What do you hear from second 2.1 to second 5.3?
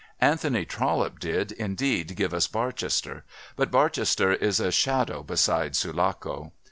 give us Barchester, but Barchester is a shadow